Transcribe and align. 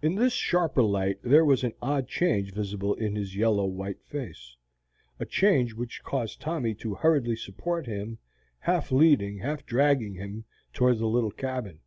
In 0.00 0.14
this 0.14 0.32
sharper 0.32 0.84
light 0.84 1.18
there 1.24 1.44
was 1.44 1.64
an 1.64 1.72
odd 1.82 2.06
change 2.06 2.52
visible 2.52 2.94
in 2.94 3.16
his 3.16 3.34
yellow 3.34 3.64
white 3.66 4.00
face, 4.00 4.54
a 5.18 5.26
change 5.26 5.74
which 5.74 6.04
caused 6.04 6.40
Tommy 6.40 6.72
to 6.74 6.94
hurriedly 6.94 7.34
support 7.34 7.86
him, 7.86 8.18
half 8.60 8.92
leading, 8.92 9.38
half 9.40 9.66
dragging 9.66 10.14
him 10.14 10.44
toward 10.72 10.98
the 10.98 11.08
little 11.08 11.32
cabin. 11.32 11.80